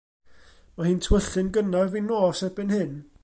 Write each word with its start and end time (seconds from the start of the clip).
Mae 0.77 0.87
hi'n 0.91 1.03
tywyllu'n 1.07 1.53
gynnar 1.59 1.93
fin 1.97 2.09
nos 2.13 2.43
erbyn 2.49 2.75
hyn. 2.79 2.99